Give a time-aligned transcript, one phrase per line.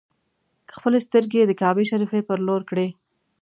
[0.75, 2.87] خپلې سترګې یې د کعبې شریفې پر لور کړې.